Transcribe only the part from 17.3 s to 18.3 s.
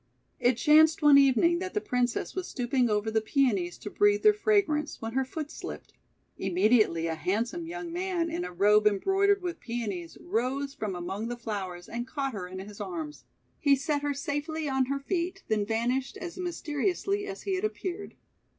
he had appeared.